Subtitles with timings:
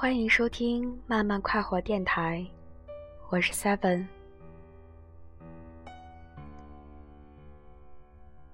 [0.00, 2.42] 欢迎收听慢慢快活电台，
[3.28, 4.06] 我是 Seven。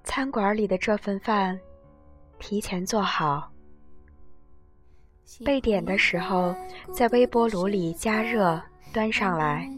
[0.02, 1.56] 餐馆里的这份饭，
[2.40, 3.48] 提前做好，
[5.44, 6.52] 被点的时候
[6.92, 8.60] 在微波炉里加热，
[8.92, 9.70] 端上来，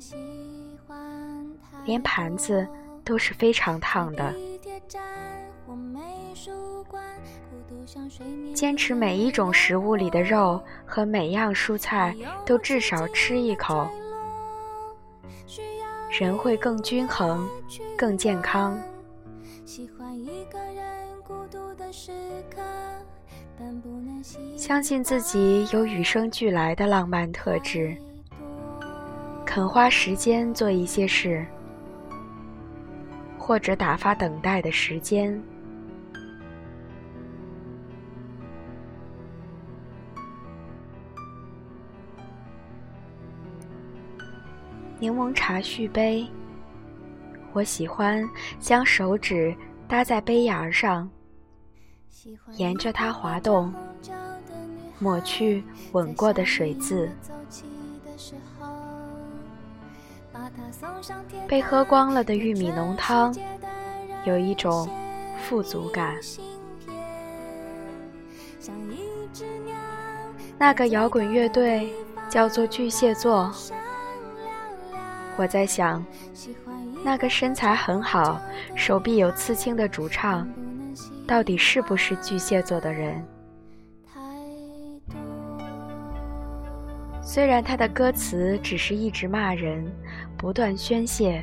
[1.84, 2.66] 连盘子
[3.04, 4.34] 都是非常烫的。
[8.54, 12.14] 坚持每一种食物里的肉和每样蔬菜
[12.44, 13.88] 都至少吃一口，
[16.10, 17.48] 人会更均衡、
[17.96, 18.78] 更健康。
[24.56, 27.96] 相信自己有与生俱来的浪漫特质，
[29.46, 31.46] 肯花时间做一些事，
[33.38, 35.40] 或者打发等待的时间。
[45.00, 46.26] 柠檬茶续杯，
[47.52, 49.54] 我喜欢将手指
[49.86, 51.08] 搭在杯沿上，
[52.56, 53.72] 沿着它滑动，
[54.98, 57.08] 抹去吻过的水渍。
[61.46, 63.32] 被喝光了的玉米浓汤，
[64.24, 64.88] 有一种
[65.44, 66.16] 富足感。
[70.58, 71.88] 那个摇滚乐队
[72.28, 73.54] 叫做巨蟹座。
[75.38, 76.04] 我在想，
[77.04, 78.40] 那个身材很好、
[78.74, 80.48] 手臂有刺青的主唱，
[81.28, 83.24] 到底是不是巨蟹座的人？
[87.22, 89.86] 虽然他的歌词只是一直骂人、
[90.36, 91.40] 不断宣泄，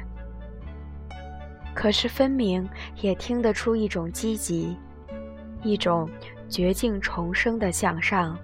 [1.73, 2.67] 可是分明
[2.99, 4.75] 也听得出一种积极、
[5.63, 6.09] 一种
[6.49, 8.37] 绝境重生的向上。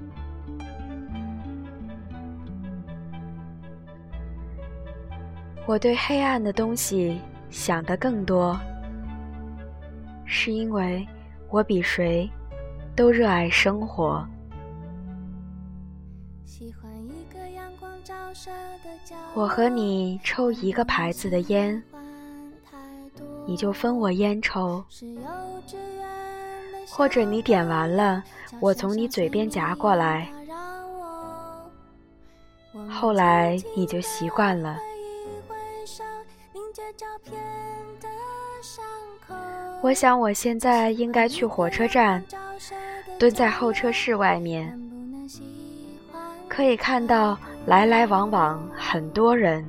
[5.72, 7.18] 我对黑暗的东西
[7.50, 8.59] 想得更多，
[10.26, 11.08] 是因为
[11.50, 12.30] 我比谁
[12.94, 14.28] 都热爱生活。
[19.34, 21.81] 我和你抽一个牌子的烟，
[23.46, 24.84] 你就分我烟抽；
[26.86, 28.22] 或者你点完了，
[28.60, 30.30] 我从你嘴边夹过来。
[32.90, 34.78] 后来你就习惯了。
[39.81, 42.23] 我想，我现在应该去火车站，
[43.17, 44.79] 蹲在候车室外面，
[46.47, 49.66] 可以看到来来往往很多人。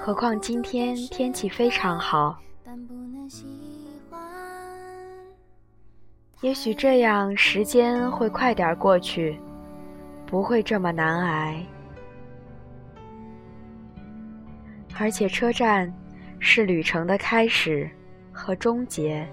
[0.00, 2.36] 何况今天天气非常好，
[6.40, 9.38] 也许这样时间会快点过去，
[10.26, 11.64] 不会这么难挨。
[15.00, 15.90] 而且车站
[16.38, 17.90] 是旅程的开始
[18.30, 19.26] 和终结，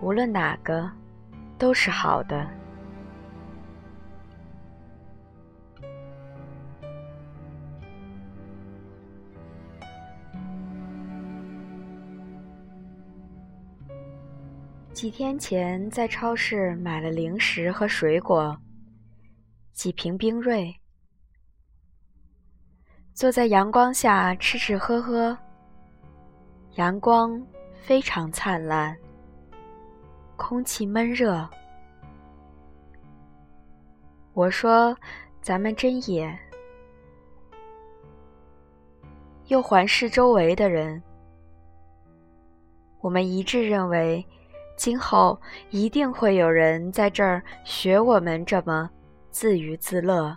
[0.00, 0.90] 无论哪个
[1.56, 2.50] 都是好的。
[14.92, 18.58] 几天前在超市买了零食和水果，
[19.72, 20.74] 几瓶冰锐。
[23.16, 25.34] 坐在阳光下吃吃喝喝，
[26.74, 27.42] 阳光
[27.80, 28.94] 非常灿烂，
[30.36, 31.48] 空气闷热。
[34.34, 34.94] 我说
[35.40, 36.38] ：“咱们真野。”
[39.48, 41.02] 又环视周围的人，
[43.00, 44.22] 我们一致认为，
[44.76, 45.40] 今后
[45.70, 48.90] 一定会有人在这儿学我们这么
[49.30, 50.36] 自娱自乐。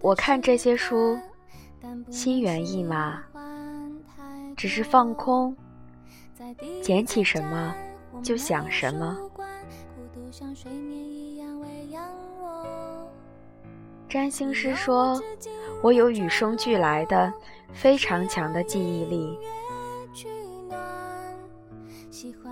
[0.00, 1.18] 我看这些书，
[2.10, 3.22] 心猿意马，
[4.56, 5.56] 只是放空，
[6.82, 7.74] 捡起什么
[8.22, 9.18] 就想什么。
[14.08, 15.20] 占星师说，
[15.82, 17.32] 我有与生俱来的
[17.72, 19.38] 非常强的记忆力，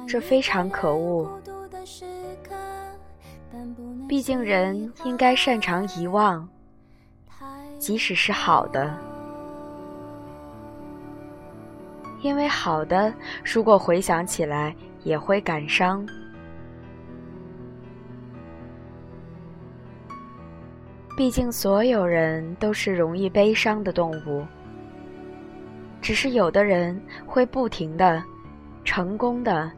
[0.08, 1.40] 这非常可恶。
[4.12, 6.47] 毕竟人应该擅长遗忘，
[7.79, 8.94] 即使是好的，
[12.20, 13.11] 因为好的
[13.43, 16.06] 如果回想起来也会感伤。
[21.17, 24.44] 毕竟所有人都是容易悲伤的动物，
[26.03, 28.23] 只是有的人会不停的
[28.85, 29.73] 成功的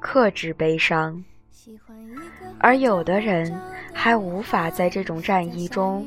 [0.00, 1.22] 克制悲伤，
[2.58, 3.58] 而有的人
[3.92, 6.06] 还无法在这种战役中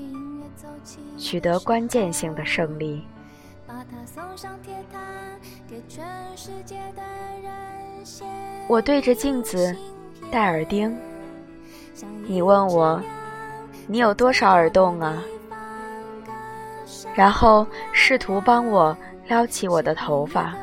[1.18, 3.06] 取得关键性的胜利。
[8.68, 9.76] 我对着镜子
[10.32, 10.96] 戴耳钉，
[12.26, 13.02] 你问我，
[13.88, 15.22] 你有多少耳洞啊？
[17.14, 18.96] 然后试图帮我
[19.28, 20.56] 撩起我的头发。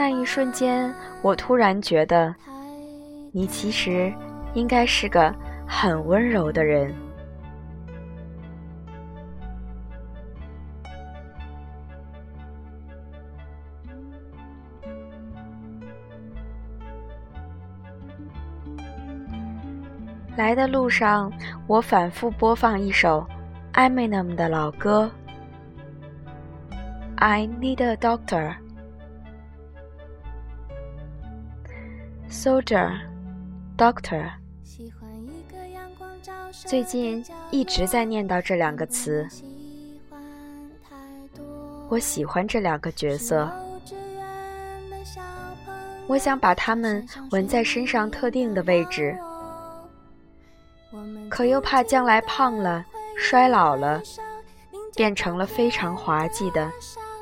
[0.00, 2.34] 那一瞬间，我突然觉得，
[3.32, 4.10] 你其实
[4.54, 5.30] 应该是个
[5.68, 6.90] 很温柔的人。
[20.34, 21.30] 来的路上，
[21.66, 23.26] 我反复播放一首
[23.74, 25.10] Eminem 的老歌，
[27.16, 28.54] 《I Need a Doctor》。
[32.40, 32.98] Soldier,
[33.76, 34.30] Doctor，
[36.50, 39.28] 最近一直在念叨这两个词。
[41.90, 43.46] 我喜欢这两个角色，
[46.06, 49.14] 我想把它们纹在身上特定的位置，
[51.28, 52.82] 可又怕将来胖了、
[53.18, 54.00] 衰老了，
[54.96, 56.72] 变成了非常滑稽的、